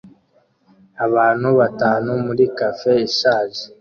Abantu 1.05 1.47
batanu 1.59 2.09
muri 2.25 2.43
cafe 2.57 2.91
ishaje 3.07 3.61